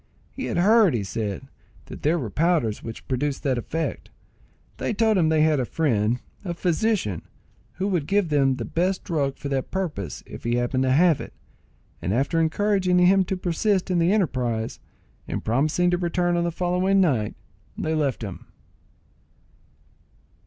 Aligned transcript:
He 0.31 0.45
had 0.45 0.57
heard, 0.57 0.95
he 0.95 1.03
said, 1.03 1.43
that 1.85 2.01
there 2.01 2.17
were 2.17 2.31
powders 2.31 2.81
which 2.81 3.07
produced 3.07 3.43
that 3.43 3.59
effect. 3.59 4.09
They 4.77 4.95
told 4.95 5.15
him 5.15 5.29
they 5.29 5.43
had 5.43 5.59
a 5.59 5.63
friend, 5.63 6.19
a 6.43 6.55
physician, 6.55 7.21
who 7.73 7.87
would 7.89 8.07
give 8.07 8.29
them 8.29 8.55
the 8.55 8.65
best 8.65 9.03
drug 9.03 9.37
for 9.37 9.47
that 9.49 9.69
purpose 9.69 10.23
if 10.25 10.43
he 10.43 10.55
happened 10.55 10.81
to 10.85 10.91
have 10.91 11.21
it; 11.21 11.33
and 12.01 12.15
after 12.15 12.39
encouraging 12.39 12.97
him 12.97 13.23
to 13.25 13.37
persist 13.37 13.91
in 13.91 13.99
the 13.99 14.11
enterprise, 14.11 14.79
and 15.27 15.45
promising 15.45 15.91
to 15.91 15.99
return 15.99 16.35
on 16.35 16.45
the 16.45 16.51
following 16.51 16.99
night, 16.99 17.35
they 17.77 17.93
left 17.93 18.23
him. 18.23 18.47